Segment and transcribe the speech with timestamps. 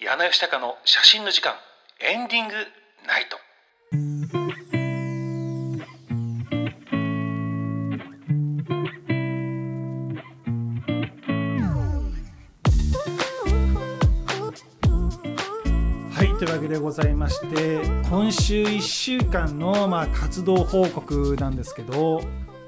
[0.00, 1.54] 柳吉高の写真の時間
[1.98, 2.54] エンディング
[3.04, 3.36] ナイト。
[16.14, 22.22] はいというわけでございまして今週1週間の、まあ、活動報告なんですけど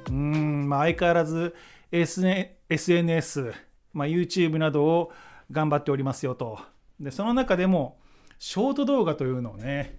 [0.09, 1.55] うん、まあ、相変わらず
[1.93, 3.55] SN SNS、
[3.93, 5.13] まあ、YouTube などを
[5.53, 6.59] 頑張っておりますよと。
[7.01, 7.99] でその中でも
[8.39, 9.99] ショート動画というのをね、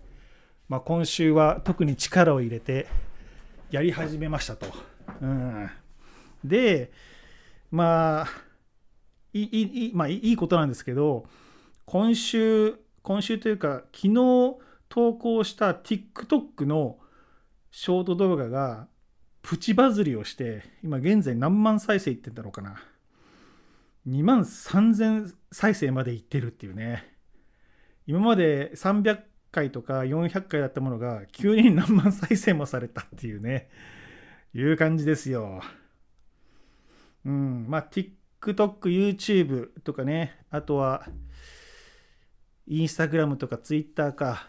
[0.69, 2.87] まあ、今週は特に力を入れて
[3.71, 4.67] やり始めましたと。
[5.21, 5.69] うん、
[6.43, 6.91] で
[7.71, 8.27] まあ
[9.33, 11.25] いいいまあいいことなんですけど
[11.85, 14.57] 今週今週というか昨日
[14.89, 16.97] 投稿した TikTok の
[17.71, 18.87] ショート動画が
[19.41, 22.83] プチバズりをして今現在何万再生いってんだろうかな
[24.07, 27.07] 2万3000再生までいってるっていうね。
[28.07, 33.69] 今まで300回とか400回だったものが急に何万再生もされたっていうね。
[34.53, 35.61] いう感じですよ。
[37.25, 37.65] うん。
[37.69, 40.39] まあ TikTok、YouTube とかね。
[40.49, 41.05] あとは
[42.67, 44.47] インスタグラムとかツイッターか、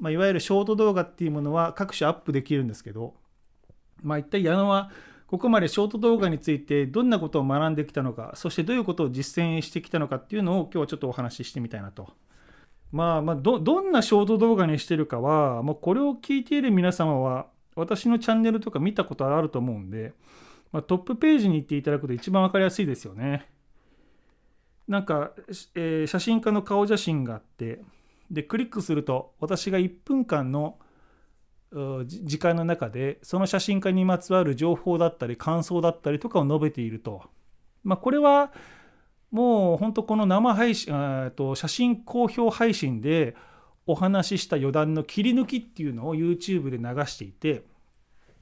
[0.00, 3.14] まあ、いわゆるショート動画っていうものは各種アップできるんですけど、
[4.02, 4.90] まあ、一体矢野は
[5.28, 12.08] ここまでショート動画についてどんなことを学んできたのか、そしてどういうことを実践してきたのかっていうのを今日はちょっとお話ししてみたいなと。
[12.90, 20.14] まあ、まあど、どんなショート動画にしてるかは、もうこれを聞いている皆様は、私のチャンネルとか見たことあると思うんで、
[20.72, 23.48] まあ、トップページに行っていただくと一番分かりやすいですよね。
[24.88, 25.32] なんか、
[25.74, 27.82] えー、写真家の顔写真があって
[28.30, 30.78] でクリックすると私が1分間の
[31.70, 37.22] 時間の中でその写真家にまつわる情報だったり感想だったりとかを述べていると。
[37.84, 38.52] まあ、これは
[39.30, 43.36] もう本当この生配信と写真公表配信で
[43.86, 47.64] お話しした余談の切り抜きっていうのを YouTube で流していて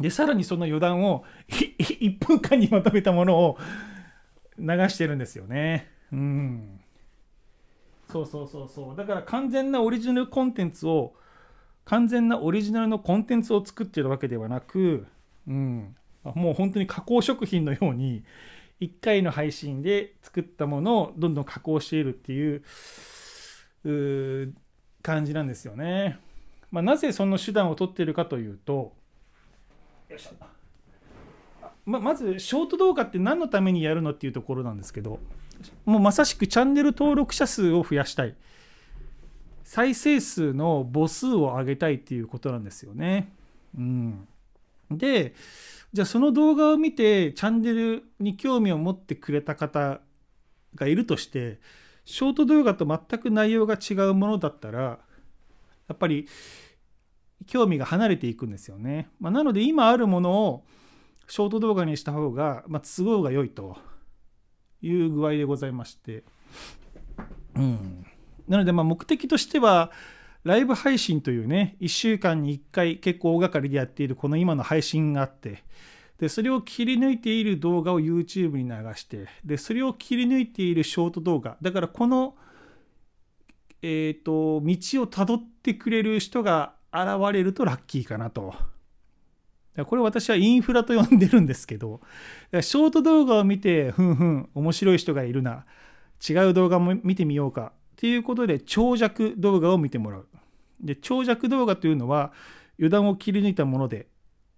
[0.00, 3.58] でさらにその余談を1分間にまとめたものを
[4.58, 5.90] 流してるんですよね。
[6.12, 6.80] うん。
[8.10, 8.96] そうそうそうそう。
[8.96, 11.14] だから完全なオリジナルコンテンツを、
[11.86, 15.06] 完全なオリジナルのコンテンツを作ってるわけではなく、
[15.48, 15.96] うん。
[16.34, 18.24] もう本当に加工食品のように、
[18.80, 22.62] 1回の配信で作ったものをどんどん加工しているっていう
[23.84, 24.54] う
[25.02, 26.18] 感じなんですよね。
[26.70, 28.92] まあ、なぜその手段を取っているかというと、
[30.08, 30.46] よいしょ。
[31.86, 35.20] ままずショート動画って何のためにやるのっていうところなんですけど
[35.84, 38.34] もうまさしくチャンネル登録者数を増やしたい
[39.66, 43.32] 再生数の母数を上げたいっていうことなんですよね。
[43.76, 44.28] うん、
[44.92, 45.34] で
[45.92, 50.00] じゃあその動画を見てチャンネルに興味を持ってくれた方
[50.76, 51.58] がいるとして
[52.04, 55.00] ショート動画と全く内容が違うものだったらや
[55.94, 56.28] っぱり
[57.48, 59.08] 興味が離れていくんですよね。
[59.18, 60.64] まあ、なので今あるものを
[61.26, 63.76] ショート動画にした方が、まあ、都合が良いと
[64.80, 66.22] いう具合でございまして、
[67.56, 68.06] うん、
[68.48, 69.90] なのでまあ目的としては
[70.44, 75.64] ライブ配信というね1週間に1回結構大掛かりでやっているこの今の配信があって
[76.18, 82.36] でそれを切り抜いている動画を YouTube に流してでそれを切り抜いているショート動画だからこの
[83.82, 88.54] えっ、と道をたどってくれる人が現れるとラッキーかなと。
[89.84, 92.00] これ私はインフラと呼んでるんですけど、
[92.50, 95.66] ショート動画を見て、ふんふん、面白い人がいるな、
[96.26, 100.26] 違う動画も見てみようか、っていうことで、長尺動画を見てもらう。
[100.80, 102.32] で、長尺動画というのは、
[102.78, 104.06] 余談を切り抜いたもので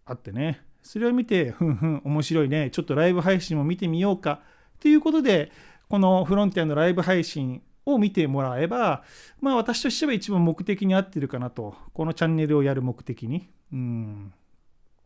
[0.05, 4.41] あってね、それを見て、ふんふん、面白いね、ちょっとライブ配信も見てみようか、
[4.81, 5.53] ということで、
[5.89, 9.05] このフロンティアのライブ配信を見てもらえば、
[9.41, 13.49] まあ私としては一番目的に合ってるかなと、このチャンネルをやる目的に。
[13.73, 14.33] うん。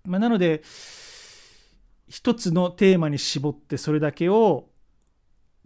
[0.04, 0.62] まあ、なので
[2.09, 4.69] 一つのテーマに絞ってそれだけを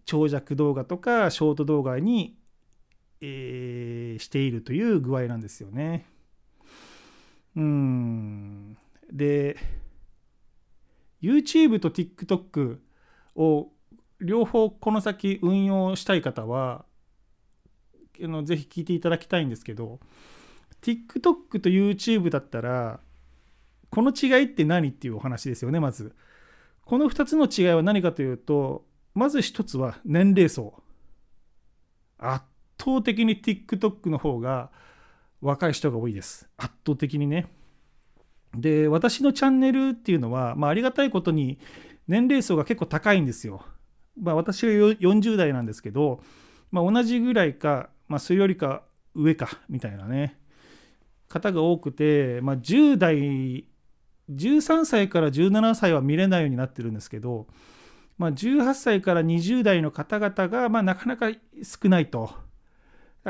[0.04, 2.36] 長尺動画とかショート動画に、
[3.20, 6.06] えー、しているという具合なんですよね。
[7.56, 8.76] うん。
[9.10, 9.56] で
[11.22, 12.78] YouTube と TikTok
[13.34, 13.68] を
[14.20, 16.84] 両方この先運用したい方は
[18.44, 20.00] ぜひ聞いていただきたいんですけど
[20.82, 23.00] TikTok と YouTube だったら
[23.90, 26.14] この違いって何っていうお話ですよねまず。
[26.84, 30.82] この2つの違いは何かというとまず1つは年齢層。
[32.18, 32.44] 圧
[32.78, 34.70] 倒的に TikTok の方が
[35.40, 36.48] 若い人が多いです。
[36.56, 37.46] 圧倒的にね。
[38.54, 41.58] で私のチャンネルっていうのは、まあ、ありがたいことに
[42.08, 43.60] 年齢層が結構高いんですよ、
[44.18, 46.22] まあ、私が40代なんですけど、
[46.70, 48.82] まあ、同じぐらいかまあ、それよりか
[49.14, 50.38] 上かみたいなね。
[51.28, 53.64] 方が多くて、まあ、10代
[54.30, 57.46] 13歳から17歳は見れないようになってるんですけど、
[58.16, 61.30] まあ、18歳から20代の方々が、まあ、なかなか
[61.62, 62.32] 少ないと。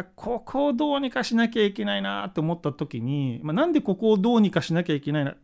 [0.04, 5.36] ここをどうにかしなきゃいけないなと思った時に、まあ、なんでここをどうにかしなきゃいけないな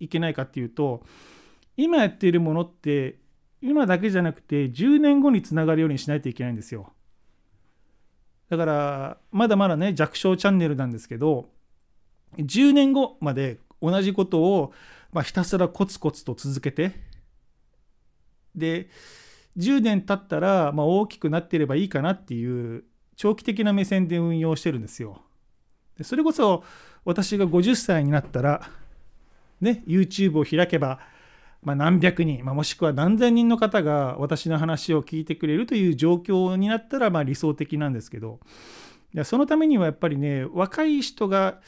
[0.00, 1.02] いけないかっていうと
[1.76, 3.18] 今やっているものって
[3.60, 6.92] 今だけじゃなくて10年後につながるようにしないといけないんですよ。
[8.48, 11.48] だからまだまだね弱小チャンネルなんですけど
[12.38, 14.72] 10年後まで同じことを、
[15.12, 16.92] ま、ひたすらコツコツと続けて
[18.54, 18.88] で
[19.56, 22.84] 10年経ったら、ま、大きくなってればいいかなっていう
[23.16, 25.22] 長期的な目線で運用してるんですよ。
[26.02, 26.64] それこそ
[27.04, 28.68] 私が50歳になったら
[29.60, 30.98] ね YouTube を開けば、
[31.62, 38.40] まあ、何百人、まあ、もしくは何千人の方が私の話を聞いてくれるという状況になったらまあ理想的なんですけど
[39.22, 41.60] そのためにはやっぱりね若い人が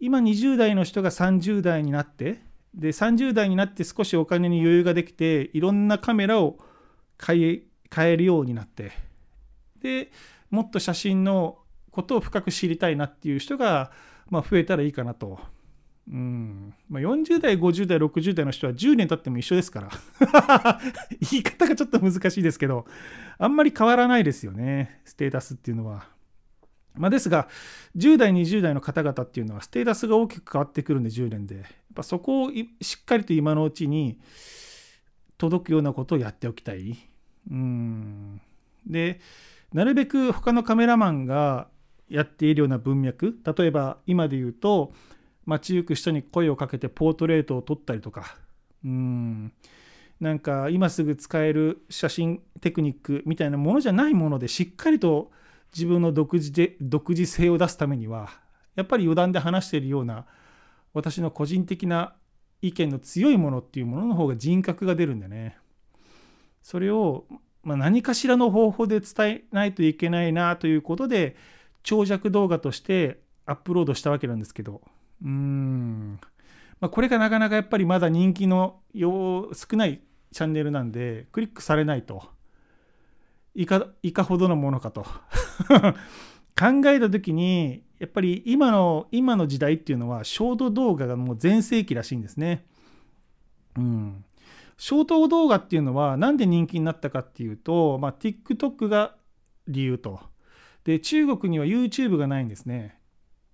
[0.00, 2.40] 今20代の人が30代になって
[2.74, 6.58] で30代になって少しお金に余裕ができていろんなカメラを
[7.16, 8.92] 買えるようになって
[9.80, 10.10] で
[10.54, 11.58] もっと写真の
[11.90, 13.90] ことを深く知りたいなっていう人が、
[14.30, 15.38] まあ、増えたらいいかなと。
[16.06, 20.80] うんまあ、40代50代60代の人は10年経っても一緒ですから
[21.30, 22.84] 言い方がちょっと難しいですけど
[23.38, 26.06] あんまり変わらないですよねステータスっていうのは。
[26.94, 27.48] まあ、ですが、
[27.96, 31.56] 10代、20代の方々っていうのは、ステータスが大きく変わってくるんで、10年で。
[31.56, 34.20] やっぱそこをしっかりと今のうちに
[35.38, 36.96] 届くようなことをやっておきたい。
[37.50, 38.40] うん。
[38.86, 39.20] で、
[39.74, 41.68] なるべく他のカメラマンが
[42.08, 44.92] やっているような文脈、例えば今で言うと、
[45.44, 48.36] 街行く人に声をかけてポートレートを撮ったりとか、
[48.84, 49.52] うん。
[50.20, 55.32] なんか今すぐ使える写真テクニックみたいなものじゃないものでしっかりと
[55.74, 58.30] 自分の独自で独自性を出すためには
[58.76, 60.24] やっぱり余談で話しているような
[60.92, 62.14] 私の個人的な
[62.62, 65.58] 意見の強いものっていうものの方が人格が出るんでね
[66.62, 67.26] それを、
[67.64, 71.36] まあ、何かしらの方法で伝えないといけないなということで
[71.82, 74.82] 長尺動画としてアップロードしたわけなんですけど。
[75.22, 76.18] うーん、
[76.80, 80.00] まあ、これがなかなかやっぱりまだ人気の少ない
[80.32, 82.24] チャンネルなんでクリックされないと。
[83.54, 85.06] いかいかほどのものかと。
[86.56, 92.66] 考えた時にやっぱり今の今の時代っていうのはショート動画がもう全盛期らしいんですね。
[93.76, 94.24] うん、
[94.76, 99.16] ショート動画っていうのは何で人気になったかっていうと、まあ、TikTok が
[99.68, 100.20] 理由と。
[100.84, 102.98] で中国には YouTube がないんですね。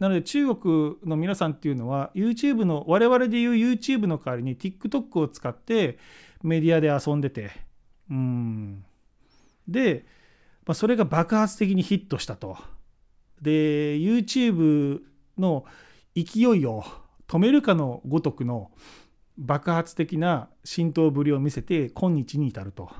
[0.00, 5.98] なので中国の皆さんっていうのは YouTube の我々でいう YouTube の代わりに TikTok を使って
[6.42, 7.50] メディアで遊んでて
[8.10, 8.84] うん
[9.68, 10.06] で、
[10.66, 12.56] まあ、それが爆発的にヒットしたと。
[13.42, 15.00] で YouTube
[15.38, 15.64] の
[16.14, 16.84] 勢いを
[17.28, 18.70] 止めるかのごとくの
[19.40, 22.90] 爆発的な浸透ぶりを見せて今日に至ると。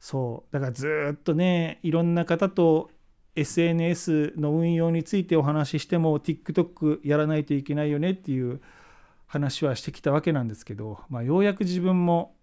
[0.00, 2.90] そうだからずっとねいろんな方と
[3.36, 8.60] SNS の運用についてお話ししても TikTok やらないといけないよねっていう
[9.26, 12.34] 話はしてきたわけなんですけど、まあ、ようやく自分も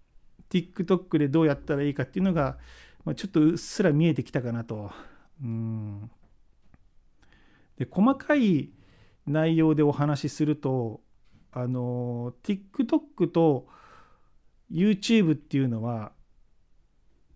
[0.49, 2.57] TikTok でどうやったらいいかっていうのが、
[3.03, 4.91] まあ、ちょっとうっすら見えてきたかなと。
[5.44, 6.09] うん
[7.75, 8.71] で細かい
[9.27, 11.01] 内容でお話しすると
[11.59, 13.68] あの TikTok と
[14.71, 16.11] YouTube っていうのは、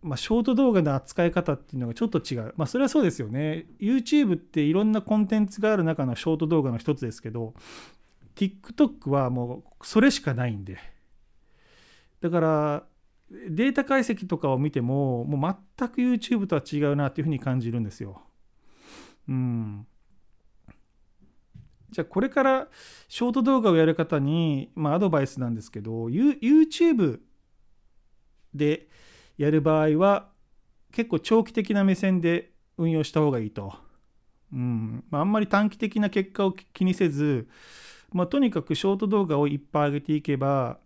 [0.04, 2.54] まあ、ショート動画の扱い方っていうのがちょっと違う。
[2.56, 3.66] まあそれはそうですよね。
[3.80, 7.56] YouTube っていろんなコンテンツがある中のショート動画の一つですけど
[8.36, 10.78] TikTok はもうそれしかないんで。
[12.22, 12.84] だから
[13.32, 18.22] データ解析とかを見てももう全く YouTube とは違うなっていうふうに感じるんですよ。
[19.28, 19.88] うん。
[21.92, 22.68] じゃあこれから
[23.10, 27.20] ショート動画をやる方に、まあ、アドバイスなんですけど YouTube
[28.54, 28.88] で
[29.38, 30.30] やる場合は
[30.92, 33.74] 結構長期的な目線で運用した方がいいと。
[34.54, 37.48] うんまあ、あんまり短期的な結果を気にせず、
[38.12, 40.78] まあ、とにかくショート動画をいっぱい上げていけば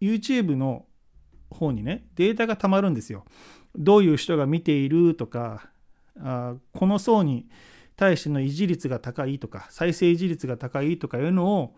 [0.00, 0.84] YouTube の
[1.50, 3.24] 方にねデータがたまるんですよ。
[3.74, 5.70] どういう人が見ているとか
[6.20, 7.48] あこの層に
[7.96, 11.74] 対しての維持率が高いとか再生維持率が高いとかいうのを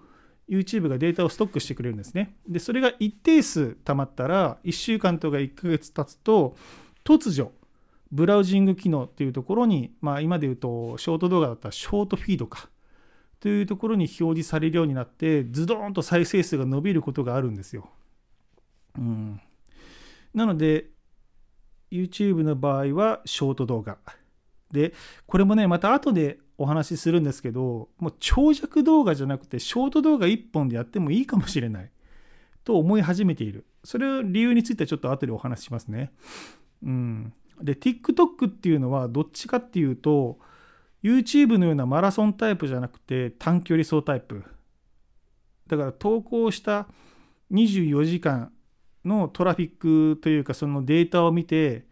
[0.48, 2.36] YouTube がデータをストックしてくれるんですね。
[2.48, 6.56] でそれが一定数たまったら1週間とか1ヶ月経つと
[7.04, 7.52] 突如
[8.10, 12.70] ブラウジング機能っていうところに、まあ、今で言うとショート動画だったらショートフィードか
[13.40, 17.90] というところに表示されるようになってズドーンと再生数が伸びることがあるんですよ。
[18.96, 19.40] うん、
[20.34, 20.86] なので
[21.90, 23.98] YouTube の場合はショート動画。
[24.72, 24.92] で、
[25.26, 31.90] これもね、また後でお話しするんですけど、もう長尺動画じゃなくて、ショート動画1本でやってもいいかもしれない。
[32.64, 33.64] と思い始めている。
[33.84, 36.12] それを理由についてはちょっと後でお話ししますね。
[36.82, 37.32] うん。
[37.62, 40.38] で、TikTok っていうのはどっちかっていうと、
[41.02, 44.44] YouTube のようなマラソンタイプじゃなくて短距離走タイプ。
[45.66, 46.88] だから投稿した
[47.52, 48.52] 24時間
[49.04, 51.86] のトラフィックというかそのデータを見て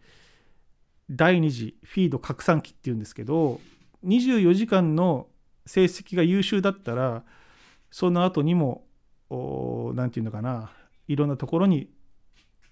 [1.09, 3.61] 第2次フィード拡散機っていうんですけど
[4.05, 5.27] 24時間の
[5.65, 7.23] 成績が優秀だったら
[7.91, 8.85] その後にも
[9.29, 10.71] 何て言うのかな
[11.07, 11.89] いろんなところに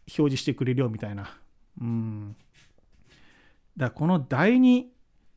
[0.07, 1.37] 表示してくれるよみたいな。
[1.81, 2.35] うん。
[3.77, 4.85] だこの第2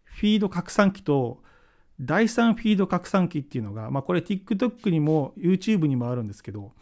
[0.04, 1.42] フィード拡散機と
[2.00, 6.72] 第3フィード拡散機っていうのが、まあ、これ TikTok にも YouTube にもあるんですけど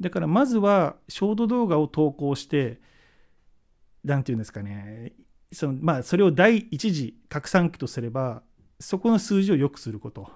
[0.00, 2.80] だからまずはショート動画を投稿して
[4.04, 5.12] 何て言うんですかね
[5.52, 8.42] そのまあそれを第一次拡散機とすれば
[8.80, 10.30] そこの数字を良くすること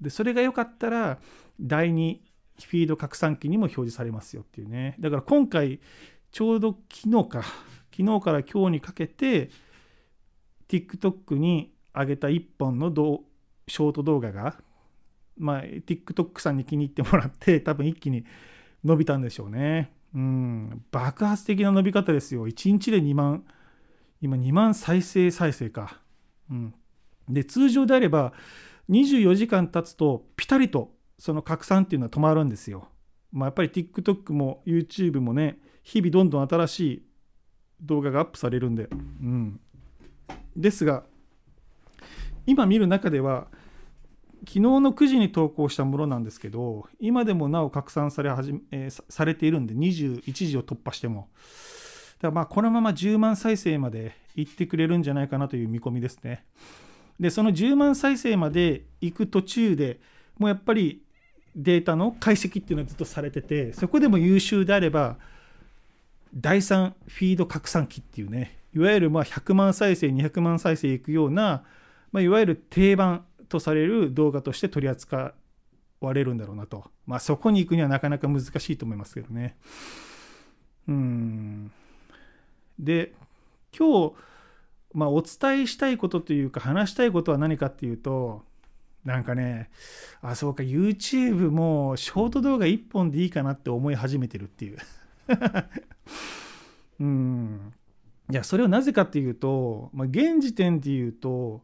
[0.00, 1.18] でそれが良かったら
[1.60, 2.18] 第2
[2.64, 5.80] フィード拡散機にも表示されますよっていうねだから今回
[6.30, 7.42] ちょうど昨日か
[7.96, 9.50] 昨日から今日にかけて
[10.68, 12.90] TikTok に上げた1本の
[13.68, 14.56] ショート動画が
[15.38, 18.24] まあ、TikTok さんに気に入ってもらって多分一気に
[18.84, 19.92] 伸びたんでしょうね。
[20.14, 22.46] うん、爆発的な伸び方ですよ。
[22.46, 23.44] 1日で2万、
[24.22, 26.00] 今2万再生再生か。
[26.48, 26.74] うん、
[27.28, 28.32] で、通常であれば
[28.88, 32.88] 24時間経つとピタリとその拡散っていうのは止まるんですよ。
[33.32, 37.02] まあ、やっぱり TikTok も YouTube もね、日々どんどん新しい
[37.80, 38.88] 動画がアップされるんで。
[38.92, 39.60] うん、
[40.56, 41.04] ですが、
[42.46, 43.48] 今見る中では、
[44.40, 51.28] 昨日の9時に投稿したものなんですけど、今でもなお拡散され始め、えー、されているんで、21時を突破しても。
[52.22, 56.44] だまあこのまま10万再生までいってくれるんじゃないかなという見込みですね。
[57.20, 60.00] で、その10万再生まで行く途中で
[60.38, 61.02] もうやっぱり
[61.54, 65.18] データの解析っていうのはずっとされてて、そこでも優秀であれば、
[66.34, 71.64] 第3フィード拡散機っていうね、いわゆるまあ100万再生、200万再生いくような、
[72.10, 75.34] まあ、いわゆる定番とされる動画として取り扱
[76.00, 76.90] われるんだろうなと。
[77.06, 79.56] まあそこに行くにはなかなか難しいと思いますけどね。
[80.88, 81.70] うん。
[82.82, 83.14] で、
[83.76, 84.14] 今日、
[84.92, 88.44] まあお伝えしたいことというか話したいことは何かっていうと、
[89.04, 89.70] なんかね、
[90.20, 94.78] あ、そうか、YouTube もショート動画1本でいいかなって思い始めてるっていう。
[97.00, 97.72] うん。
[98.30, 101.62] いや、それはなぜかっていうと、まあ、現時点で言うと、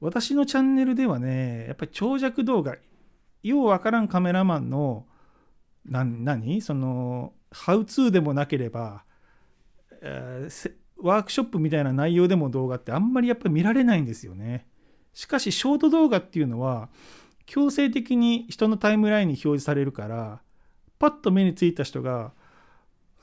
[0.00, 2.76] 私のチャンネルではね、やっぱり長尺動画、
[3.42, 5.06] ようわからんカメラマンの、
[5.84, 6.60] 何？
[6.62, 9.04] その、ハウツーでもなければ、
[10.02, 14.66] えー、ワークショップみたいな内容でも動画ってあんまりやっぱり見られないんですよね。
[15.12, 16.88] しかし、ショート動画っていうのは、
[17.46, 20.42] 強制的に人のタイムラインに表示されるから、
[20.98, 22.32] パッと目についた人が、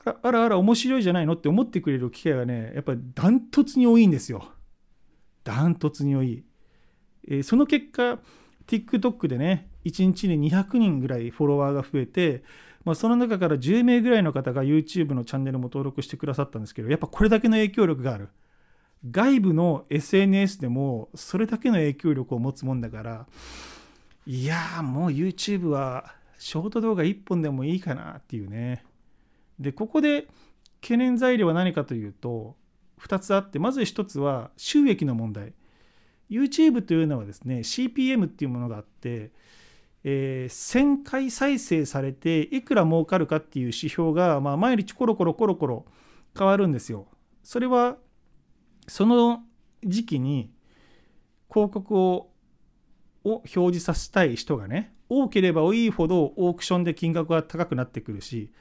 [0.04, 4.48] あらあらあら面白いじゃないのって思ってくれる機会がね、やっぱりダントツに多いんですよ。
[5.42, 6.44] ダントツに多い。
[7.28, 8.18] えー、その結果
[8.66, 12.42] TikTok でね1日に200人ぐらいフォロワーが増えて、
[12.86, 18.28] まあ、その中から10名ぐらいの方が YouTube のチャンネルも登録してくださったんですけどやっぱこれだけの影響力がある。
[19.10, 23.26] 外部の SNS でもそれだけの影響力を持つもんだから
[24.24, 28.84] いやーもう YouTube はショート動画1本でもいいかなっていうね。
[29.58, 30.28] でここで
[30.80, 32.56] 懸念材料は何かというと
[33.00, 35.54] 2つあってまず1つは収益の問題。
[36.30, 39.32] YouTube というのはですね CPM っていうものがあって、
[40.04, 45.84] えー、1000回再生されていくら儲かるかっていう指標が、まあ、毎日コロコロコロコロ
[46.36, 47.06] 変わるんですよ。
[47.42, 47.96] それは
[48.88, 49.42] その
[49.84, 50.52] 時期に
[51.48, 52.30] 広告を
[53.26, 58.52] を表示させたい人がね多ければ多いほどオークションで金額が高くなってくるし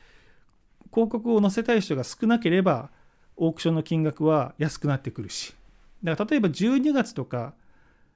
[0.92, 2.90] 広告を載せたい人が少なければ
[3.38, 5.54] オークションの金額は安くなってくるし
[6.04, 7.54] だから例えば12月とか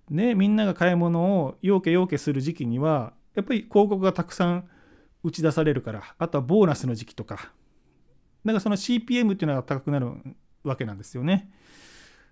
[0.09, 4.67] ねみんなが買い物をようけようけする時期にはやっぱり広告がたくさん
[5.23, 7.51] 打ち出されるからあとはボーナスの時期とか。
[8.45, 10.13] だかその CPM っていうのが高くなる
[10.63, 11.51] わけなんですよね。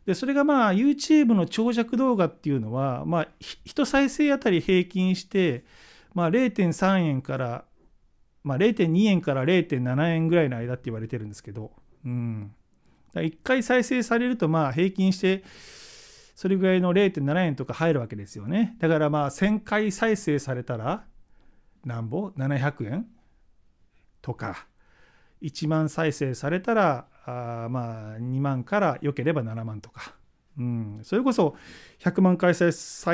[0.06, 3.28] でそれがまあ YouTube の長尺動画っていうのはまあ
[3.66, 5.66] 1再生あたり平均して
[6.14, 7.66] まあ0.3円から
[8.44, 11.72] まあ0.2円から0.7円ぐらいの間って言われてるんですけど。
[12.06, 12.54] うん。
[13.14, 15.44] 1回再生されるとまあ平均して
[16.38, 18.76] それぐらいの0.7円とか入るわけですよね。
[18.78, 21.04] だからまあ1000回再生されたら
[21.84, 23.08] なんぼ ?700 円？
[24.22, 24.68] とか
[25.42, 30.14] 1万再生されたらあまあ2万から良ければ7万とか、
[30.60, 31.56] うん、それこそ
[32.02, 32.72] 100万回再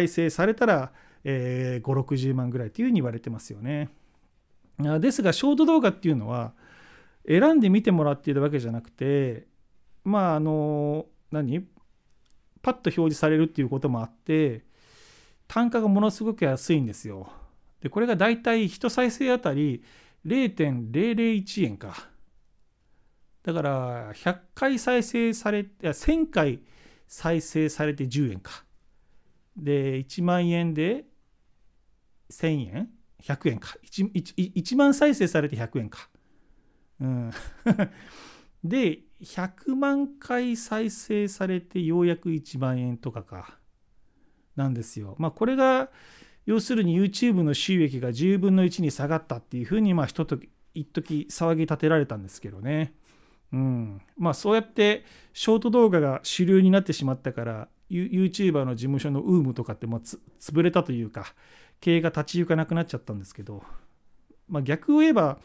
[0.10, 0.92] 生されたら、
[1.24, 3.88] えー、560万ぐらいというふうに言われてますよね。
[5.00, 6.52] ですがショート動画っていうのは
[7.26, 9.48] 選んで見てもらっているわけじゃなくて
[10.04, 11.72] まああの何？
[12.64, 14.64] パッと表示されるっていうこともあって
[15.48, 17.30] 単価がものすごく安いんですよ。
[17.82, 19.84] でこれがだいたい1再生あたり
[20.26, 22.10] 0.001円か。
[23.44, 26.62] だから100回再生されて1000回
[27.06, 28.64] 再生されて10円か。
[29.58, 31.04] で1万円で
[32.32, 32.90] 1000円
[33.22, 36.10] ？100円か 1, 1, 1万再生されて100円か。
[37.02, 37.32] うん、
[38.64, 43.58] で100万回再生されてようやく1万円とかか
[44.56, 45.16] なんですよ。
[45.18, 45.90] まあこれが
[46.46, 52.94] 要するに YouTube の収益が10分の1に下がったっていうふうにまあ一時一時騒ぎ立てられたんですけどね。
[53.52, 60.02] うん、まあそうやってショート動画が主流になってしまったから YouTuber の事務所の UM とかってもう
[60.40, 61.34] 潰れたというか
[61.80, 63.64] 経営が立ち行かなくなっちゃったんですけど、
[64.48, 65.38] まあ、逆を言えば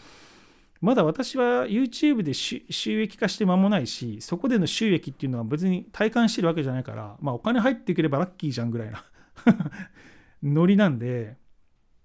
[0.80, 2.62] まだ私は YouTube で収
[3.00, 9.04] 益化して間もないしそこでの収益っていうのは別に体感してるわけじゃないから、まあ、お金入ってくればラッキーじゃんぐらいな
[10.42, 11.37] ノリなんで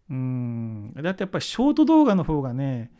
[0.09, 0.93] うん。
[0.95, 2.91] だってやっぱりショート動画の方がね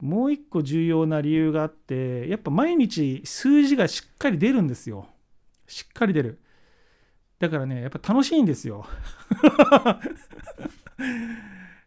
[0.00, 5.06] もう一個重要な理由があってやっぱ毎日数字がしっかり出るんですよ。
[5.66, 6.40] しっかり出る。
[7.38, 8.84] だからねやっぱ楽しいんですよ。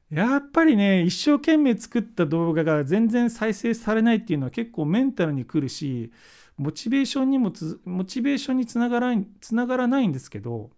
[0.10, 6.12] やっぱりね一生懸命作った動画が全然再生されないっていうのは結構メンタルにくるし
[6.58, 10.70] モチベーションにもつモチベーションにつながらつながらないんですけど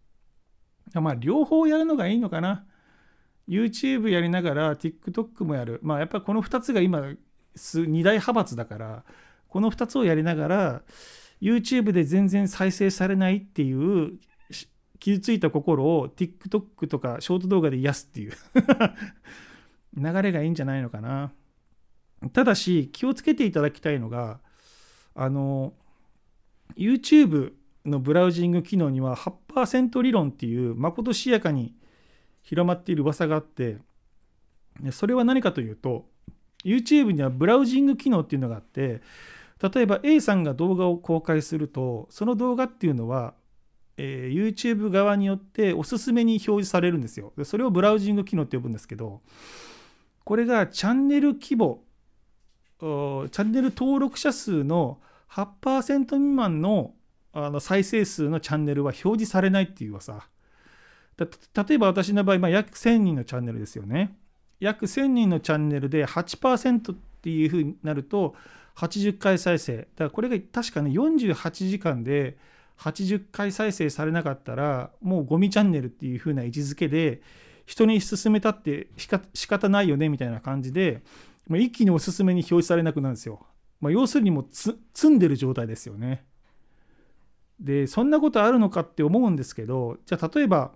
[0.93, 2.65] まあ両方やるのがいいのかな。
[3.47, 5.79] YouTube やりながら TikTok もやる。
[5.81, 6.99] まあやっぱりこの2つが今
[7.55, 9.03] 2大派閥だから
[9.47, 10.81] この2つをやりながら
[11.41, 14.19] YouTube で全然再生されないっていう
[14.99, 18.33] 傷ついた心を TikTok とかショート動画で癒すっていう
[19.97, 21.31] 流れがいいんじゃないのかな。
[22.33, 24.39] ただし気をつけていただきたいのが
[25.13, 25.73] あの
[26.75, 27.53] YouTube
[27.85, 31.75] のブラウジング機能には8%理論っていうまことしやかに
[32.41, 33.77] 広まっている噂があって
[34.91, 36.05] それは何かというと
[36.63, 39.01] YouTube にはブラウジング機能っていうのがあって
[39.73, 43.33] 例えば A さんが動画を公開するとその動画っていうのは
[43.97, 47.33] えー、YouTube 側によっておすすめに表示されるんですよ。
[47.43, 49.21] それをブラウジング機能って呼ぶんですけど、
[50.23, 51.83] これがチャンネル規模、
[52.79, 54.99] チャンネル登録者数の
[55.31, 56.93] 8%未満の
[57.33, 60.27] あの再生数のチャンネルは表示されないっていう噂。
[61.17, 64.15] 例えば私の場合、まあ、約1000人のチャンネルですよね。
[64.59, 68.35] 約1000人のチャンネルで8%っていうふうになると
[68.75, 69.77] 80回再生。
[69.77, 72.37] だからこれが確かね48時間で
[72.79, 77.21] 80回再生されなかったらもうゴミチャンネルっていう風な位置づけで
[77.65, 78.87] 人に勧めたって
[79.33, 81.01] 仕方ないよねみたいな感じで
[81.47, 83.45] ま一気におすすめに表示されなくなるんですよ。
[83.79, 84.77] まあ、要するにもう積
[85.09, 86.25] んでる状態ですよね。
[87.59, 90.73] でそんなことあるのかって思うんですけどじゃあ例えば、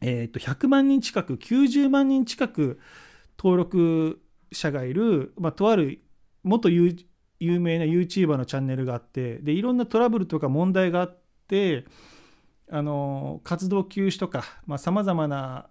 [0.00, 2.78] えー、と100万人近く90万人近く
[3.36, 4.20] 登録
[4.52, 6.00] 者がいる、まあ、とある
[6.44, 6.68] 元
[7.40, 11.84] 有名な YouTuber のチャンネルがあってでいろんなトラブルとか問題があって
[12.70, 14.44] あの活動休止とか
[14.76, 15.66] さまざ、まな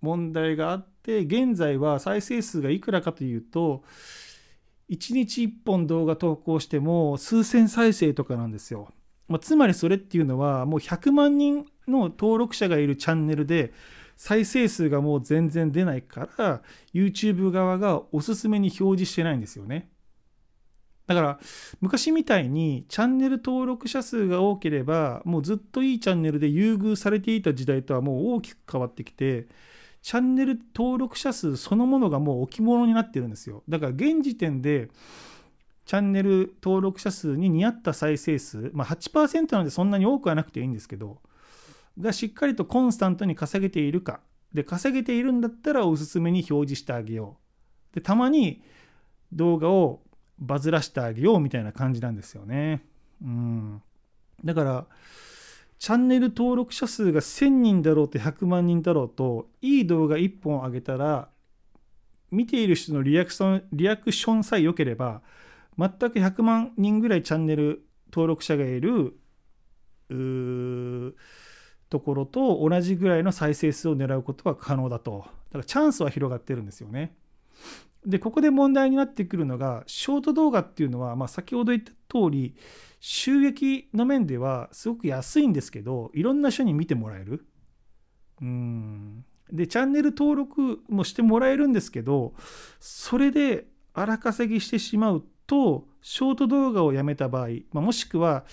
[0.00, 3.82] 問題があって現在は再生数がいくらかというと
[4.90, 8.88] 1日1本動画投稿しても数千再生とかなんですよ。
[9.28, 13.72] まあ、つまりそれっていうのはもう100万人の登録者がいるチャンネルで
[14.16, 16.62] 再生数がもう全然出ないから
[16.94, 19.90] YouTube 側がおすすめに表示してないんですよね。
[21.06, 21.40] だから
[21.80, 29.46] 昔みたいにチャンネル登録者数が多ければもうずっといいチャンネルで優遇されていた時代とはもう大きく変わってきて
[30.02, 33.64] チャンネル登録者数そのものがもう置物になってるんですよ。
[33.68, 34.88] だから現時点で
[35.84, 41.18] チャンネル登録者数に似合った再生数、まあ、8%なのでそんなに多くはなくていいんですけど
[41.98, 44.20] がしっかりとコンスタントに稼げているか。
[44.52, 47.36] で稼げているんだったらおすすめに表示してあげよ
[47.92, 47.94] う。
[47.94, 48.62] でたまに
[49.32, 50.02] 動画を
[50.38, 52.82] バズらしてあげようみたいな感じなんですよね。
[53.22, 53.82] うん、
[54.44, 54.86] だから
[55.78, 61.28] チャンネル登録者数が1000人だろうと100万人だろうといい動画1本上げたら
[62.30, 65.22] 見ている人のリアクションリアクションさえ良ければ
[65.78, 69.18] 全く100万人ぐらいチャンネル登録者がいる
[71.90, 77.14] ところと同じぐらいの再生数を狙うことは可能だとだからチャンスは広がってるんですよね。
[78.06, 82.54] でここで問題になってくるのがショート動画っていうのは、まあ、先ほど言った通り
[83.00, 87.44] 収益の面ではすごく安いんですけどいろんな人に見てもらえる。
[88.40, 92.34] うんでチャンネル登録もしてもらえるんですけど
[92.80, 98.44] それで荒稼ぎしてしまうとショート動画をやめた場合、まあ、もしくは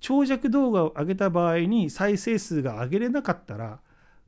[0.00, 3.80] 長尺動画を上げた場合に再生数が上げれなかったら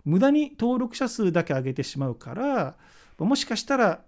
[0.05, 2.77] 無駄に登録者数だけ上げてしまうから
[3.19, 4.01] もしかしたら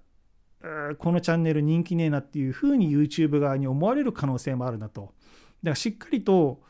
[0.98, 5.00] このチャンネル人気ねえなっていうふうに YouTube 側に思われる可能性もあるなと。
[5.02, 5.14] だか
[5.70, 6.62] らしっかりと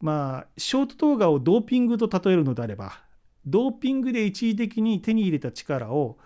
[0.00, 3.00] まあショート動画をドーピングと例えるのであれば
[3.46, 6.18] ドーピングで一時的に手に入れた力を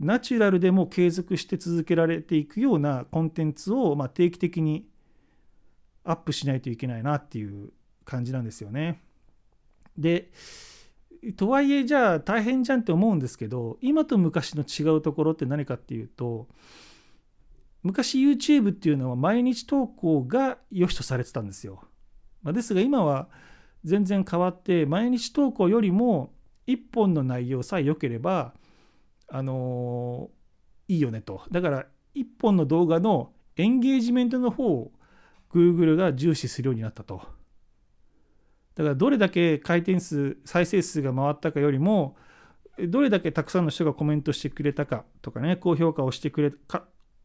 [0.00, 4.88] ナチュラルでも継続して続けられていくようなコンテンツをま定期的に
[6.04, 7.70] アップしないといけないなっていう
[8.04, 9.02] 感じなんですよね。
[9.96, 10.30] で
[11.36, 16.48] とはいえじゃあ大変じゃんって思うんですけど今と昔の違うところって何かっていうと
[17.82, 21.82] 昔 YouTube っていうのは毎日投稿が良しとされてたんですよ。
[22.42, 23.28] まあ、ですが今は
[23.84, 26.32] 全然変わって毎日投稿よりも
[26.66, 28.52] 1本の内容さえ良ければ
[29.28, 31.42] あのー、いいよねと。
[31.50, 34.92] だから1本の動画のエンゲージメントの方を
[35.50, 37.37] Google が重視するようになったと。
[38.78, 42.16] だからどれだけ回転数再生数が回ったかよりも
[42.88, 46.84] どれだけたくさんの人がコメントしてくれたかとかね高評価をしてくれか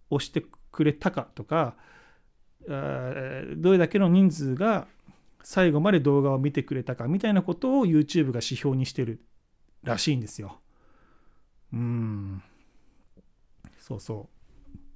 [0.10, 1.76] 押してくれたかとか
[2.68, 4.88] どれだけの人数が
[5.44, 9.22] 最後まで動画を見てくれたかみたいなことを YouTube が指標にしてる
[9.84, 10.60] らしいんですよ。
[11.72, 12.42] うん
[13.78, 14.28] そうそ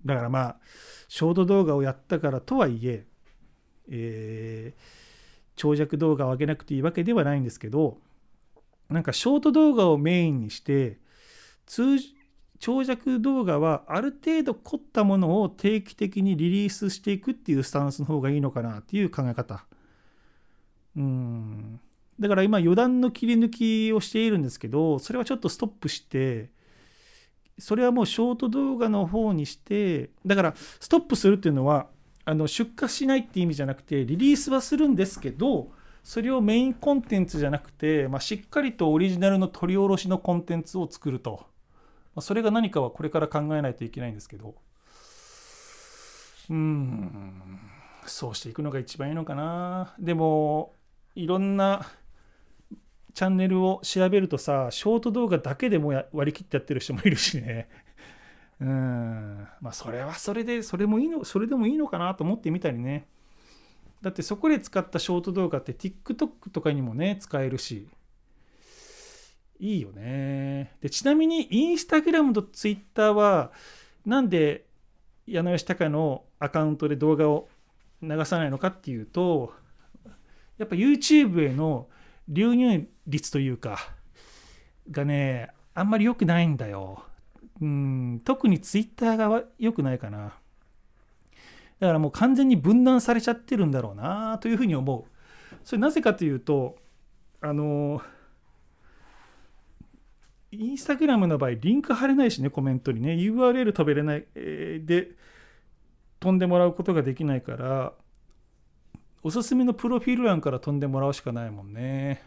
[0.03, 0.59] うだからまあ
[1.07, 3.05] ショート動画をやったからとはいえ
[3.89, 5.06] えー
[5.57, 7.97] 長尺動画を上げなくていいわけではないんですけど
[8.89, 10.97] なんかショート動画をメインにして
[11.65, 11.97] 通
[12.59, 19.65] 長尺動画はある程度凝ったものを定期的にリリースしていくっていうスタンスの方がいいのかなっていう考え方。
[20.95, 21.79] うん。
[22.19, 26.49] だから今余談の切り抜きをしているんですけどそれはちょっとストップして
[27.59, 31.87] それはもうショート動画の方にしてだからストップするっていうのは
[32.29, 35.71] あの出荷しないって意味じゃなくてリリースはするんですけど
[36.03, 41.45] それをメインコンテンツじゃなくて、まあ、しっかりとオリジナルの取り下ろしのコンテンツを作ると、
[42.15, 44.55] まあ、それが何かはこれから考えないといけないんですけど。
[46.49, 47.59] うん
[48.05, 49.95] そうしていくのが一番いいのかな。
[49.97, 50.73] でも
[51.15, 51.85] いろんな
[53.13, 57.69] チャンネルを調べるとさショート動画だけでも割り切ってやってる人もいるしね。
[58.59, 59.47] うん。
[59.61, 63.07] まあそれはそれでそれもいいのそれでもいいのかなと思ってみたりね。
[64.01, 67.87] だってそこで使ったショート動画って TikTok とかにもね使えるし。
[69.59, 70.75] いいよね。
[70.81, 73.51] でちなみにインスタグラムと Twitter は
[74.05, 74.65] なんで
[75.25, 77.49] 矢野義隆のアカウントで動画を
[78.01, 79.53] 流さないのかっていうと
[80.57, 81.87] やっぱ YouTube への
[82.29, 83.79] 流入率というか
[84.91, 87.03] がねあんまり良くないんだよ。
[87.61, 90.33] うん特にツイッターが良くないかな。
[91.79, 95.03] だからもう完全に分断されちゃってるんだろうなというふうに思う。
[95.63, 96.77] それなぜかというと
[97.41, 98.01] あの
[100.51, 103.13] インスタグラムの場合リンク貼れないしねコメントにね。
[103.13, 105.11] URL 飛べれない、えー、で
[106.19, 107.93] 飛んでもらうことができないから
[109.23, 112.23] おすすめのプロフィール欄から飛んでもらうしかないもんね。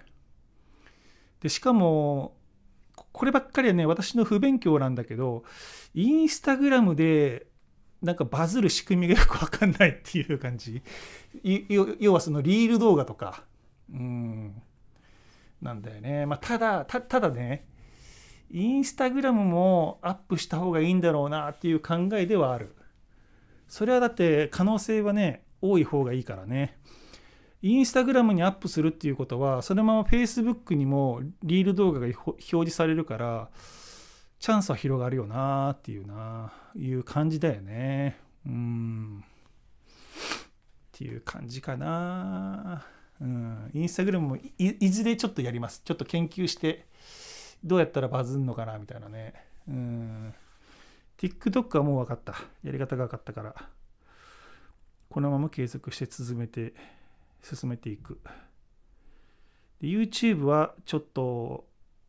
[1.41, 2.37] でしかも
[3.13, 5.45] こればっかりはね、私の不勉強なんだけど、
[5.95, 7.47] インスタグラムで
[8.03, 10.83] なんかバズる仕組みがよくわかんないっていう感じ。
[11.69, 13.45] 要はそのリール動画とか。
[13.93, 14.63] うん。
[15.61, 16.27] なんだよね。
[16.27, 17.67] まあ、ただ、たただね、
[18.51, 22.75] インスタグラムもアップした方がいいんだろうなっていう考えではある。
[23.69, 26.79] それはだって可能性はね、多い方がいいからね。
[27.63, 33.51] インスタグラムにアップするっていうことは、そのまま Facebook にもリール動画が表示されるから、
[34.39, 38.19] チャンスは広がるよなっていうな、いう感じだよね。
[38.47, 39.23] うん。
[39.23, 39.27] っ
[40.93, 42.87] ていう感じかな。
[43.21, 43.71] うん。
[43.75, 45.83] インスタグラムもいずれちょっとやります。
[45.85, 46.87] ちょっと研究して、
[47.63, 49.35] どうやったらバズんのかなみたいなね。
[49.69, 50.35] うん。
[51.19, 52.33] TikTok はもう分かった。
[52.63, 53.55] やり方が分かったから。
[55.11, 56.73] このまま継続して続めて
[57.43, 58.21] 進めていく。
[59.81, 61.67] で YouTube はちょっと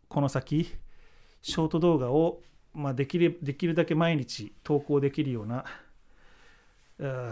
[0.08, 0.74] この先
[1.41, 2.41] ショート動画を、
[2.74, 5.65] まあ、できるできるだけ毎日投稿できるような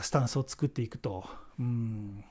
[0.02, 1.26] スタンスを作っていくと。
[1.60, 2.24] うん。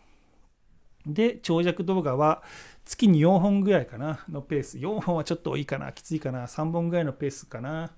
[1.07, 2.43] で長尺動画は
[2.85, 4.79] 月に4本ぐらいかなのペース。
[4.79, 7.91] 4本はちょっと多いかなきついかな3本ぐらいのペースかな。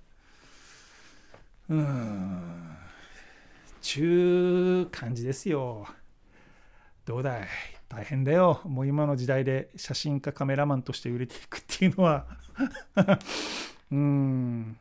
[1.69, 2.77] うん。
[3.81, 5.87] ちゅう感じですよ。
[7.11, 7.49] どうだい？
[7.89, 8.61] 大変だよ。
[8.65, 12.25] もう今の時代で写真家カメラマンとして売れていくっていうのは。
[13.91, 14.77] うん。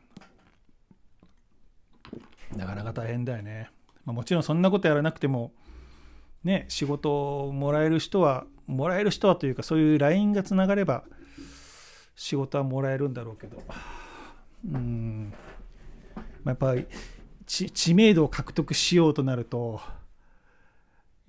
[2.54, 3.68] なかなか大変だよね、
[4.04, 5.52] まあ、もちろんそんなことやらなくても
[6.44, 11.02] ね仕事をもらえる人はもらえる人はというかそういう LINE がつながれば
[12.14, 13.60] 仕事はもらえるんだろうけど。
[14.70, 15.32] うん、
[16.14, 16.86] まあ、やっぱり
[17.46, 19.80] 知名度を獲得しようとなると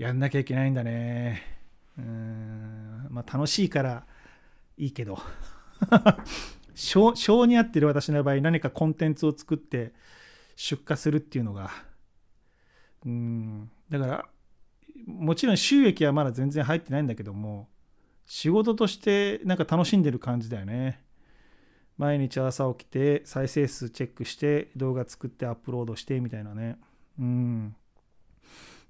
[0.02, 1.44] やんなきゃいけないんだね。
[1.96, 3.08] うん。
[3.12, 4.08] まあ楽しいから
[4.76, 5.20] いいけど。
[6.74, 9.94] 性に合ってる私の場合何かコンテンツを作って
[10.56, 11.70] 出荷するっていうのが。
[13.06, 13.70] うん。
[13.92, 14.30] だから
[15.06, 17.70] もちろん収益はまだ全然入ってないんだけども
[18.26, 21.04] 仕事としてなんか楽しんでる感じだよね。
[22.00, 26.80] 毎日朝起きて再生数チェックして動画作ってアップロードしてみたいなね。
[27.20, 27.76] うん。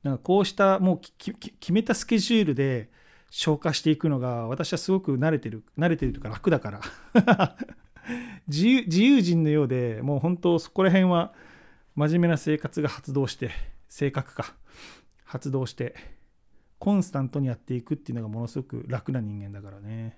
[0.03, 2.89] なんかこうしたもう決めたスケジュールで
[3.29, 6.81] 消化していくのが私はすごく慣れてる慣れてるというか楽だから
[8.47, 11.33] 自由自由人のようでもう本当そこら辺は
[11.95, 13.51] 真面目な生活が発動して
[13.89, 14.55] 性格か
[15.23, 15.95] 発動して
[16.79, 20.17] コンスタントにやっていくっていうのがものすごく楽な人間だからね。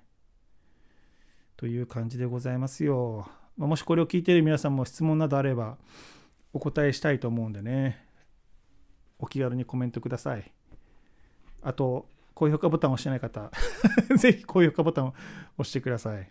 [1.58, 3.28] という感じでございますよ。
[3.58, 5.78] まもしこれを聞いている皆さんも質問などあれば
[6.54, 8.06] お答えしたいと思うんでね。
[9.24, 10.52] お気軽にコメントください。
[11.62, 13.50] あと、高評価ボタンを押してない方、
[14.18, 15.14] ぜひ高評価ボタンを
[15.58, 16.28] 押してください。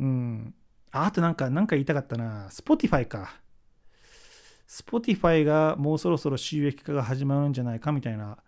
[0.00, 0.52] うん。
[0.90, 2.48] あとなんか、なんか言いたかったな。
[2.48, 3.36] Spotify か。
[4.66, 8.38] Spotify がもうそろそろ収益化が始まるんじゃないかみたいな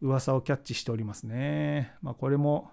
[0.00, 1.94] 噂をキャッチしておりますね。
[2.00, 2.70] まあこれも、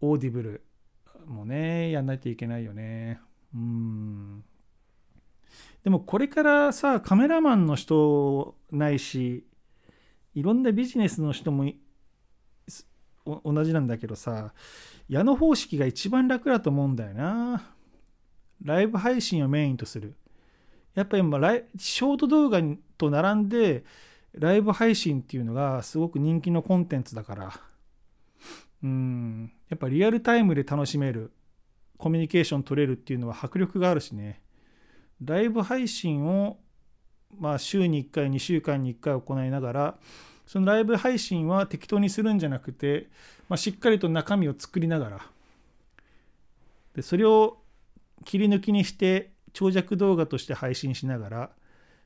[0.00, 0.64] オーディブル
[1.26, 3.18] もね、やんないといけないよね。
[3.52, 4.44] うん。
[5.84, 9.46] でもこれからさ、カメラマンの人ないし、
[10.34, 11.72] いろんなビジネスの人も
[13.24, 14.52] 同じなんだけどさ、
[15.08, 17.72] 矢野方式が一番楽だと思うんだよな。
[18.62, 20.16] ライブ配信をメインとする。
[20.96, 22.60] やっぱり今ライショート動画
[22.96, 23.84] と並んで
[24.32, 27.60] ライブ配信っていうのがすごく人気のコンテンツだから
[28.82, 31.32] うんやっぱリアルタイムで楽しめる
[31.98, 34.40] コミュニケーション取れるっていうのは迫力があるしね
[35.22, 36.58] ライブ配信を
[37.38, 39.94] まあ週に1回2週間に1回行いながら
[40.46, 43.08] そのライブ配信は適当にするんじゃなくて、
[43.48, 45.20] まあ、しっかりと中身を作りながら
[46.94, 47.58] でそれを
[48.24, 51.50] 切り抜きにして長尺動画として配信しながら、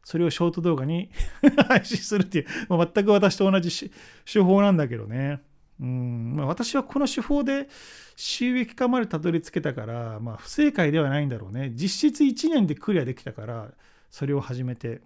[0.04, 1.10] それをショート動画に
[1.66, 3.90] 配信するっていう、まあ、全く私と同じ
[4.24, 5.40] 手法なんだけどね。
[5.80, 7.68] うんまあ、私はこの手法で
[8.14, 11.72] 収益化までたどり着けたから、まあ、不正解ではないんだろうね。
[11.74, 13.70] 実質1年でクリアできたから、
[14.10, 15.00] それを始めて。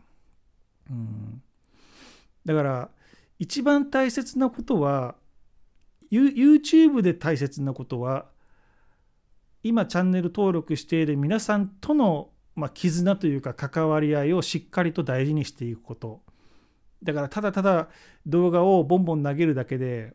[0.91, 1.43] うん
[2.45, 2.91] だから、
[3.39, 5.15] 一番大切なことは、
[6.11, 8.27] YouTube で大切なことは、
[9.63, 16.23] 今チャンネル登録している皆さんとのまあ、絆というか関わり合いをしっかりと大事にしていくこと
[17.03, 17.89] だからただただ
[18.27, 20.15] 動画をボンボン投げるだけで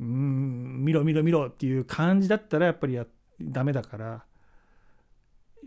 [0.00, 3.06] うん見ろ見ろ見ろっていう感じだったらやっぱりや
[3.40, 4.24] ダメだから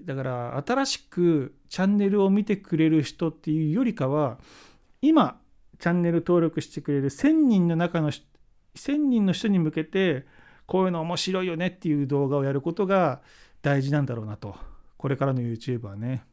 [0.04, 4.40] だから新しくチャンネルを見てくれる人っていうよりかは
[5.02, 5.40] 今
[5.80, 10.26] チャンネル登録してくれる1000人の中の1000人の人に向けて
[10.66, 13.22] こういうの面白いよねっていう動画をやることが
[13.62, 14.56] 大事なんだろうなと。
[14.98, 16.24] これからの YouTube はね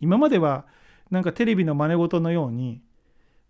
[0.00, 0.66] 今までは
[1.10, 2.82] なんかテレビの真似事のように、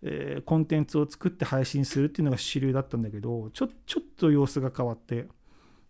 [0.01, 5.27] えー、コンテンツを作って配信するっていうのが主流だったんだけどちょちょっと様子が変わって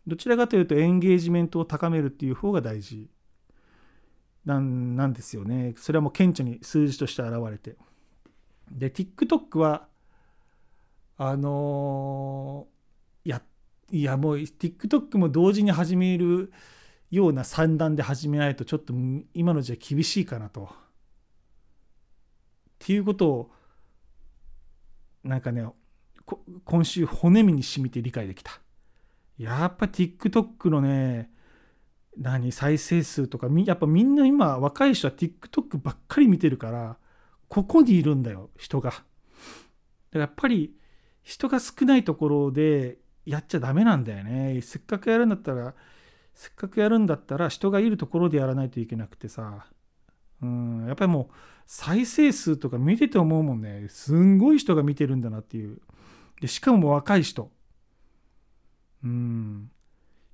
[0.08, 3.10] どちらかというとエンゲージメントを高めるっていう方が大事。
[4.46, 5.76] なんなんですよね。
[5.78, 7.78] それはもう顕著に数字として現れて。
[8.72, 9.88] で TikTok は
[11.18, 13.42] あのー、や
[13.92, 16.52] いやもう TikTok も同時に始める
[17.12, 18.94] ような算段で始めないとちょっと
[19.34, 20.64] 今の時代厳しいかなと。
[20.64, 20.72] っ
[22.80, 23.52] ていうことを
[25.30, 25.66] なんかね
[26.66, 28.60] 今週骨身に染みて理解できた。
[29.38, 31.30] やっぱ TikTok のね
[32.18, 36.98] 何再生数とかやっぱみんな今若い人は TikTok ばっかり見てるから
[37.48, 38.90] ここにいるんだよ人が。
[38.90, 39.04] だか
[40.14, 40.76] らやっぱり
[41.24, 44.60] 人が少ないところでやっちゃダメなんだよね。
[44.62, 45.74] せっかくやるんだったら
[46.34, 49.68] せっかくやるんだったら人がいるところでやらないといけなくてさ
[50.42, 51.34] うんやっぱりもう
[51.66, 53.88] 再生数とか見てて思うもんね。
[53.90, 55.80] すんごい人が見てるんだなっていう。
[56.42, 57.52] でしかも若い人。
[59.04, 59.72] うん。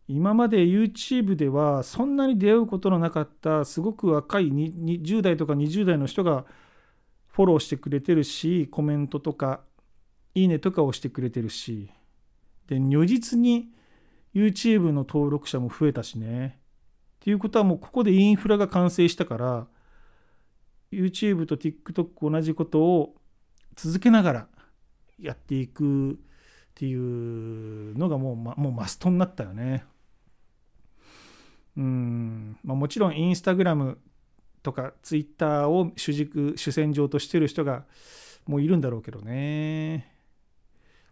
[0.08, 6.46] 今まで YouTube ではそんなに出会うことのなかったすごく若い10代とか20代の人が
[7.28, 9.62] フォローしてくれてるしコメントとか
[10.36, 11.92] いいねとかをしてくれてるし。
[12.68, 13.70] で如実に
[14.34, 16.60] YouTube の登録者も増えたしね。
[17.16, 19.68] っていうことはもうここでインフラが完成したから
[20.96, 23.16] YouTube と TikTok 同じことを
[23.76, 24.48] 続けながら
[25.20, 26.16] やっていくっ
[26.76, 29.86] ていうのがもう,、ま、もうマストになったよね。
[31.78, 33.98] うん、まあ、もちろんインスタグラム
[34.64, 37.86] とかツイッターを主軸主戦場としてる人が
[38.46, 40.12] もういるんだろうけどね。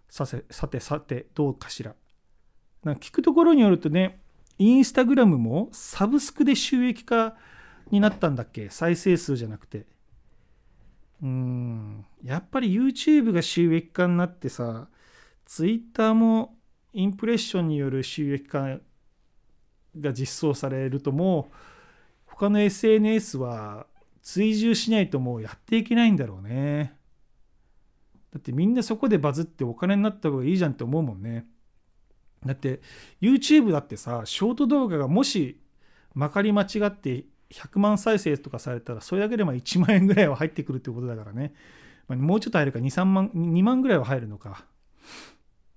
[0.10, 1.96] させさてさてどうかしら。
[2.84, 4.22] なんか聞くところによるとね
[4.58, 7.36] インスタグラムもサブスクで収益化
[7.91, 8.69] になったんだっけ？
[8.69, 9.86] 再生数じゃなくて。
[11.22, 14.89] うんやっぱり YouTube が収益化になってさ
[15.46, 16.58] Twitter も
[16.91, 18.80] インプレッションによる収益化
[19.98, 21.56] が実装されるともう
[22.26, 23.88] 他の SNS は
[24.22, 26.98] 追従しないともうやっていけないんだろうね。
[28.34, 31.46] だってみんなそこでバズってお金になった方がいいじゃんって思うもんね。
[32.46, 32.82] だって
[33.22, 35.62] YouTube だってさショート動画がもし
[36.13, 41.54] まかり間違って100万再生とかされたらそれだけでも1万円ぐらいは入ってくるってことだからね、
[42.08, 44.66] まあ、もうちょっと入るか23万2万ぐらいは入るのか。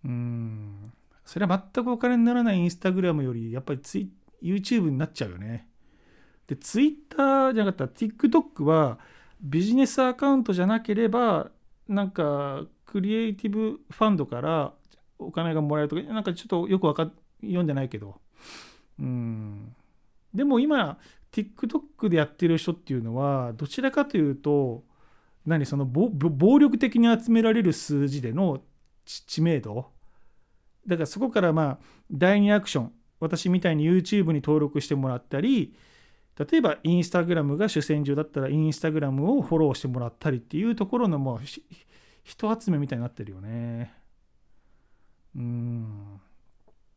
[0.04, 0.92] うん。
[1.24, 4.10] それは全くお金にならないインスタグラムよりやっぱりツイ
[4.42, 5.68] YouTube になっちゃうよね。
[6.46, 8.98] で Twitter じゃなかったら TikTok は
[9.40, 11.50] ビジネスアカウントじゃなければ
[11.88, 14.72] なんかクリエイティブファンドから
[15.18, 17.10] お金がもらえるとかなんかちょっとよくわか
[17.42, 18.20] 読んでないけど。
[18.98, 19.74] うん。
[20.34, 20.98] でも今
[21.32, 24.84] TikTok でやってる人っていうのはどちらかというと
[25.44, 28.62] 何その暴力的に集められる数字での
[29.04, 29.90] 知名度？
[30.86, 31.78] だからそこからまあ
[32.10, 35.74] 第2アクション私みたいに YouTube に登録してもらったり
[36.38, 41.40] 例えばインスタグラムが主戦場だったらインスタグラムをフォローしてもらったりっていうところのもう
[42.24, 43.94] 人集めみたいになってるよね。
[45.34, 46.20] うん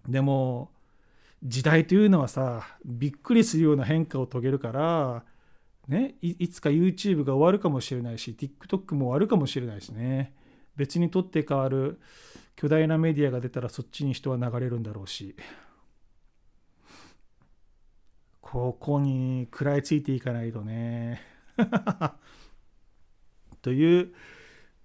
[0.07, 0.71] でも
[1.43, 5.23] 時代というのはさびっくりするような変化を遂げるから
[5.87, 10.33] ねいつか YouTube が終わるかもしれないし TikTok も終わるかもしれないしね
[10.75, 11.99] 別にとって変わる
[12.55, 15.35] 巨大なメディアが出たらそっちに人は流れるんだろうし
[18.41, 21.21] ここに食らいついていかないとね
[23.61, 24.13] という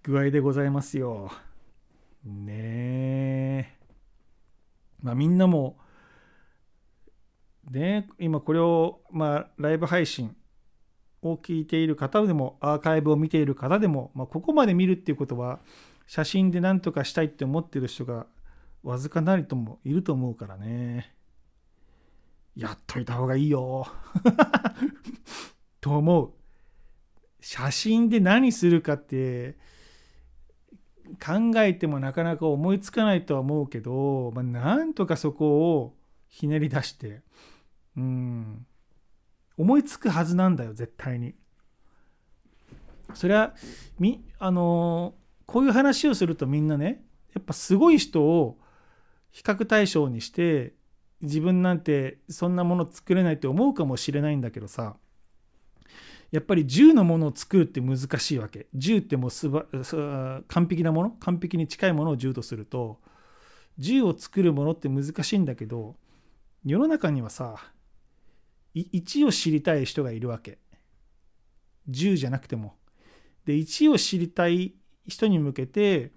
[0.03, 1.31] 具合でございますよ。
[2.25, 3.75] ねえ。
[5.01, 5.79] まあみんなも
[7.71, 10.37] ね、今これを、まあ、ライブ配信
[11.23, 15.61] を聞いている方でもアーカイブを見ている方でも、まあ、ここまで見るっていうことは
[16.07, 18.27] 写真で何とかしたいって思ってる人が
[18.83, 21.15] わずかなりともいると思うからね。
[22.55, 23.87] やっといた方がいいよ。
[25.81, 26.33] と思う。
[27.41, 29.57] 写真で何するかって
[31.23, 35.97] 考えてもなかなか思いつかないとは思うけど、まあ、なんとかそこを
[36.29, 37.23] ひねり出して
[37.97, 38.67] うん。
[39.57, 41.35] 思いつくはずなんだよ絶対に。
[43.15, 43.55] それは
[43.99, 45.15] みあの
[45.47, 47.05] こういう話をするとみんなね
[47.35, 48.59] やっぱすごい人を
[49.31, 50.75] 比較対象にして
[51.21, 54.97] 自分なんてそんなもの作れないって思うかもしれないんだけどさ
[56.31, 58.67] やっぱり10のものを作るって難しいわけ。
[58.75, 59.67] 10ってもうすば
[60.49, 62.99] 完璧なもの完璧に近いものを10とすると
[63.79, 65.97] 10を作るものって難しいんだけど
[66.65, 67.57] 世の中にはさ
[68.75, 70.59] 1を知りたい人がいるわけ。
[71.91, 72.75] 10じゃなくても。
[73.45, 74.75] で1を知りたい
[75.07, 76.13] 人に向けて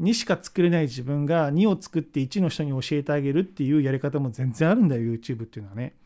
[0.00, 5.96] 2しか作れない自分が2を作って1の人に教えてあげるっていうやり方も全然あるんだよ YouTube っていうのはね。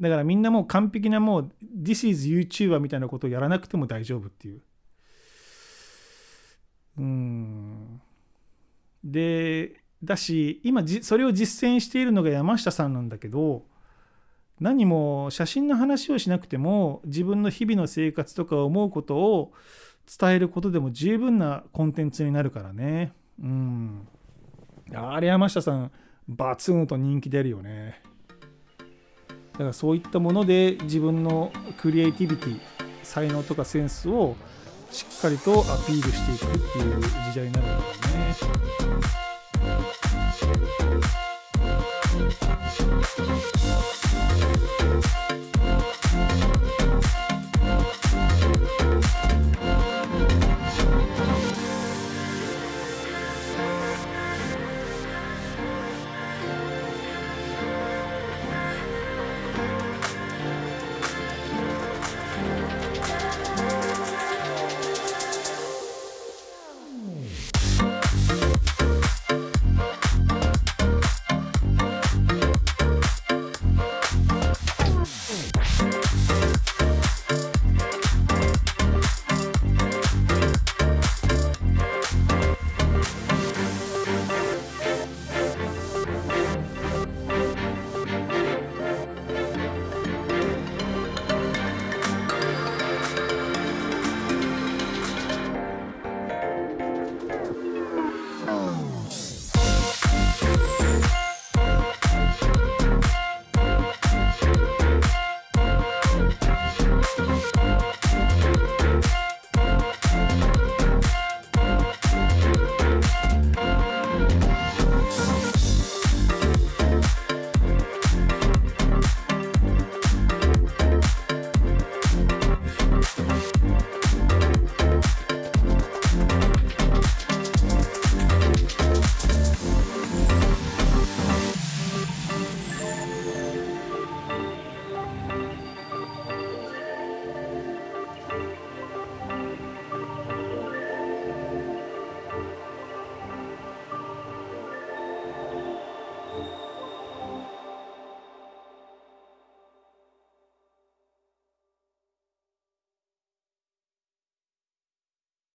[0.00, 4.62] だからみんなもう完璧なもう This is YouTuber みたいなことをやらなくても大丈夫っていう。
[6.98, 8.00] うん。
[9.04, 13.66] でだし今それを実践しているのが山下さんなんだけど
[14.62, 19.52] 何も写真の話をしなくても自分の日々の生活とか思うことを
[20.06, 23.12] 伝えることでも十分なコンテンツになるからね。
[23.42, 24.06] うん。
[24.94, 25.90] あれ山下さん
[26.28, 28.02] バツンと人気出るよね。
[29.54, 32.60] だからそういったもので自分のクリエイティビティ
[33.02, 34.36] 才能とかセンスを
[34.92, 37.82] しっかりとアピールしていくっていう時代になるんだよね。
[42.02, 43.80] フフフ
[45.00, 45.31] フ。